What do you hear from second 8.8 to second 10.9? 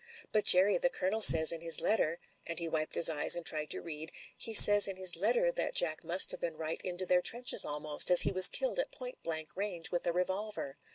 point blank range with a revolver.